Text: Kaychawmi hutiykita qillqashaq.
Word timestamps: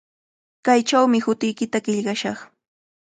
Kaychawmi 0.69 1.21
hutiykita 1.25 1.83
qillqashaq. 1.89 2.39